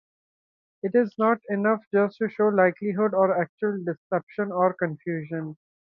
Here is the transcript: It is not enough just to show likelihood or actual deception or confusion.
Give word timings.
It 0.81 0.95
is 0.95 1.13
not 1.19 1.41
enough 1.47 1.81
just 1.93 2.17
to 2.17 2.27
show 2.29 2.47
likelihood 2.47 3.13
or 3.13 3.39
actual 3.39 3.83
deception 3.83 4.51
or 4.51 4.73
confusion. 4.73 5.57